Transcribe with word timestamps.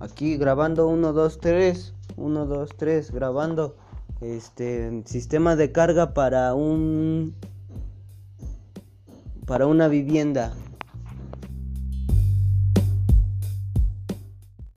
aquí 0.00 0.36
grabando 0.36 0.88
1, 0.88 1.12
2, 1.12 1.38
3. 1.38 1.94
1, 2.16 2.46
2, 2.46 2.70
3, 2.76 3.12
grabando. 3.12 3.76
Este 4.20 5.02
sistema 5.06 5.54
de 5.56 5.70
carga 5.70 6.12
para 6.12 6.54
un. 6.54 7.34
Para 9.46 9.66
una 9.66 9.88
vivienda. 9.88 10.52